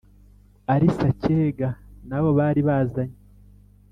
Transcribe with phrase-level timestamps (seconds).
[0.73, 1.69] Ari Sacyega
[2.07, 3.19] n'abo bari bazanye,